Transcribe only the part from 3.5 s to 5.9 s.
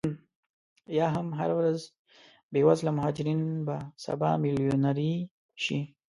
به سبا میلیونرې شي